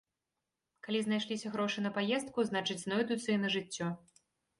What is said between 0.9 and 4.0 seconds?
знайшліся грошы на паездку, значыць, знойдуцца і на жыццё.